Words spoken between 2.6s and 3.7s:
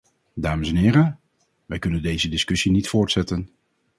niet voortzetten.